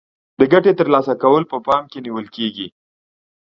د 0.39 0.41
ګټې 0.53 0.71
تر 0.79 0.87
لاسه 0.93 1.13
کول 1.21 1.43
په 1.51 1.57
پام 1.67 1.83
کې 1.91 1.99
نه 1.99 2.03
نیول 2.05 2.25
کیږي. 2.35 2.67